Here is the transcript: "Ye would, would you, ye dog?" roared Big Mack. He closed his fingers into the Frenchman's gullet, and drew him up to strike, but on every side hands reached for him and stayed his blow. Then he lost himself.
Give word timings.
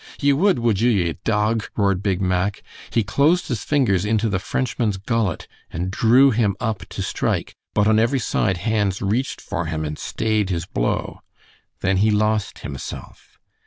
"Ye 0.19 0.33
would, 0.33 0.57
would 0.57 0.81
you, 0.81 0.89
ye 0.89 1.13
dog?" 1.23 1.69
roared 1.77 2.01
Big 2.01 2.19
Mack. 2.21 2.63
He 2.89 3.03
closed 3.03 3.49
his 3.49 3.63
fingers 3.63 4.03
into 4.03 4.29
the 4.29 4.39
Frenchman's 4.39 4.97
gullet, 4.97 5.47
and 5.69 5.91
drew 5.91 6.31
him 6.31 6.55
up 6.59 6.79
to 6.89 7.03
strike, 7.03 7.55
but 7.75 7.85
on 7.87 7.99
every 7.99 8.17
side 8.17 8.57
hands 8.57 8.99
reached 9.03 9.39
for 9.39 9.67
him 9.67 9.85
and 9.85 9.99
stayed 9.99 10.49
his 10.49 10.65
blow. 10.65 11.21
Then 11.81 11.97
he 11.97 12.09
lost 12.09 12.59
himself. 12.65 13.37